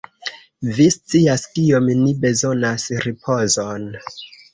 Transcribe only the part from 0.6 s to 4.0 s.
Vi scias, kiom ni bezonas ripozon.